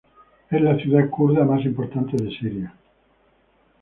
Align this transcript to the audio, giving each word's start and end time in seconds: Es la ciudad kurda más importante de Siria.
Es 0.49 0.59
la 0.59 0.75
ciudad 0.77 1.11
kurda 1.11 1.45
más 1.45 1.63
importante 1.63 2.17
de 2.17 2.35
Siria. 2.39 2.73